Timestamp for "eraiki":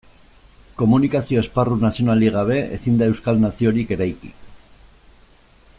3.99-4.35